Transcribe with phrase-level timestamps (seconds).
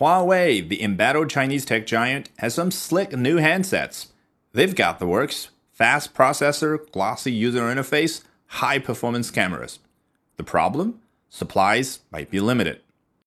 [0.00, 4.08] Huawei, the embattled Chinese tech giant, has some slick new handsets.
[4.52, 9.80] They've got the works fast processor, glossy user interface, high performance cameras.
[10.36, 11.00] The problem?
[11.28, 12.80] Supplies might be limited.